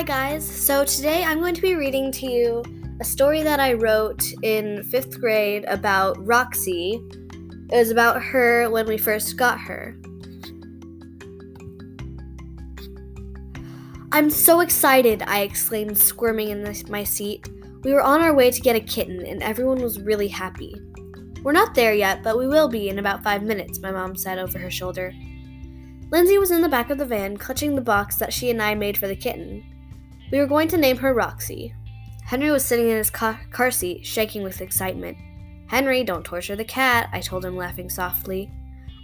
[0.00, 0.46] Hi, guys.
[0.46, 2.62] So today I'm going to be reading to you
[3.02, 7.06] a story that I wrote in fifth grade about Roxy.
[7.70, 9.94] It was about her when we first got her.
[14.10, 17.46] I'm so excited, I exclaimed, squirming in the, my seat.
[17.84, 20.74] We were on our way to get a kitten, and everyone was really happy.
[21.42, 24.38] We're not there yet, but we will be in about five minutes, my mom said
[24.38, 25.12] over her shoulder.
[26.10, 28.74] Lindsay was in the back of the van, clutching the box that she and I
[28.74, 29.62] made for the kitten.
[30.30, 31.74] We were going to name her Roxy.
[32.24, 35.18] Henry was sitting in his car, car seat, shaking with excitement.
[35.66, 38.50] Henry, don't torture the cat, I told him, laughing softly.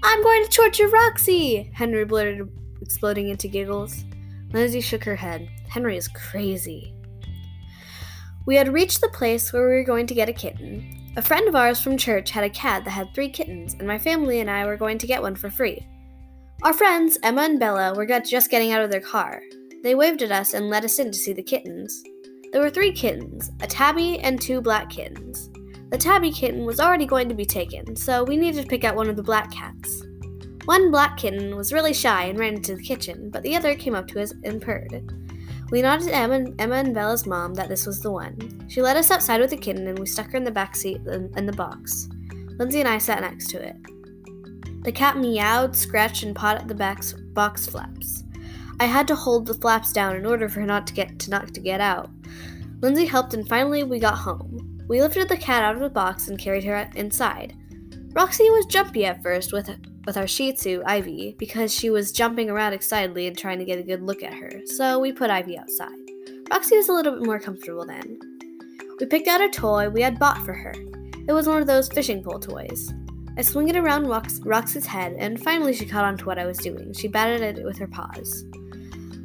[0.02, 1.70] I'm going to torture Roxy!
[1.74, 2.48] Henry blurted,
[2.80, 4.04] exploding into giggles.
[4.52, 5.48] Lindsay shook her head.
[5.68, 6.92] Henry is crazy.
[8.46, 11.12] We had reached the place where we were going to get a kitten.
[11.16, 13.98] A friend of ours from church had a cat that had three kittens, and my
[13.98, 15.84] family and I were going to get one for free.
[16.62, 19.42] Our friends, Emma and Bella, were just getting out of their car.
[19.86, 22.02] They waved at us and let us in to see the kittens.
[22.50, 25.48] There were three kittens a tabby and two black kittens.
[25.90, 28.96] The tabby kitten was already going to be taken, so we needed to pick out
[28.96, 30.02] one of the black cats.
[30.64, 33.94] One black kitten was really shy and ran into the kitchen, but the other came
[33.94, 35.08] up to us and purred.
[35.70, 38.66] We nodded to Emma, Emma and Bella's mom that this was the one.
[38.68, 41.00] She led us outside with the kitten and we stuck her in the back seat
[41.06, 42.08] in, in the box.
[42.58, 43.76] Lindsay and I sat next to it.
[44.82, 46.74] The cat meowed, scratched, and pawed at the
[47.34, 48.24] box flaps.
[48.78, 51.30] I had to hold the flaps down in order for her not to get to
[51.30, 52.10] not to get out.
[52.80, 54.84] Lindsay helped and finally we got home.
[54.88, 57.56] We lifted the cat out of the box and carried her inside.
[58.12, 59.70] Roxy was jumpy at first with
[60.06, 63.78] with our Shih Tzu, Ivy, because she was jumping around excitedly and trying to get
[63.78, 65.90] a good look at her, so we put Ivy outside.
[66.48, 68.18] Roxy was a little bit more comfortable then.
[69.00, 70.72] We picked out a toy we had bought for her.
[71.26, 72.94] It was one of those fishing pole toys.
[73.36, 76.46] I swung it around Rox- Roxy's head, and finally she caught on to what I
[76.46, 76.92] was doing.
[76.94, 78.44] She batted at it with her paws.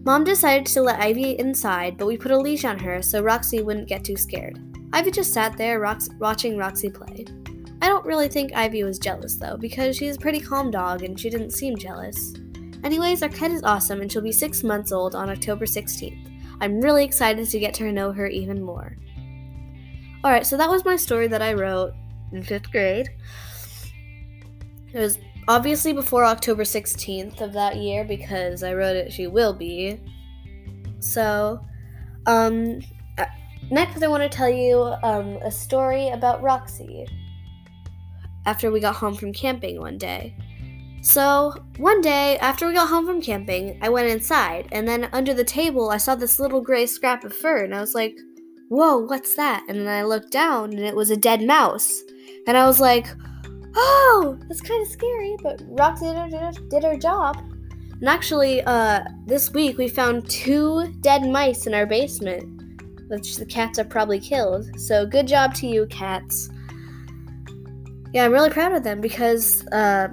[0.04, 3.62] Mom decided to let Ivy inside, but we put a leash on her so Roxy
[3.62, 4.58] wouldn't get too scared.
[4.94, 7.26] Ivy just sat there Rox- watching Roxy play.
[7.84, 11.20] I don't really think Ivy was jealous though, because she's a pretty calm dog and
[11.20, 12.34] she didn't seem jealous.
[12.84, 16.32] Anyways, our cat is awesome and she'll be six months old on October 16th.
[16.60, 18.98] I'm really excited to get to know her even more.
[20.24, 21.94] Alright, so that was my story that I wrote
[22.32, 23.10] in fifth grade.
[24.94, 29.54] It was obviously before October 16th of that year because I wrote it she will
[29.54, 30.00] be.
[31.00, 31.60] So,
[32.26, 32.82] um,
[33.18, 33.26] uh,
[33.70, 37.08] next I want to tell you um, a story about Roxy
[38.46, 40.36] after we got home from camping one day.
[41.04, 45.34] So, one day after we got home from camping, I went inside, and then under
[45.34, 48.16] the table, I saw this little gray scrap of fur, and I was like,
[48.70, 49.66] Whoa, what's that?
[49.68, 52.02] And then I looked down, and it was a dead mouse.
[52.48, 53.08] And I was like,
[53.76, 57.38] oh, that's kind of scary, but Roxy did her, did her job.
[58.00, 62.64] And actually, uh, this week we found two dead mice in our basement,
[63.10, 64.80] which the cats are probably killed.
[64.80, 66.50] So good job to you, cats.
[68.14, 70.10] Yeah, I'm really proud of them because uh,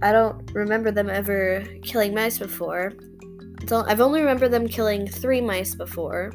[0.00, 2.94] I don't remember them ever killing mice before.
[3.70, 6.32] I've only remembered them killing three mice before.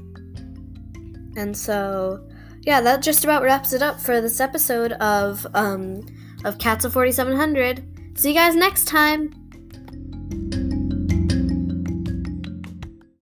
[1.35, 2.25] And so,
[2.61, 6.05] yeah, that just about wraps it up for this episode of um,
[6.45, 8.17] of Cats of 4700.
[8.17, 9.46] See you guys next time!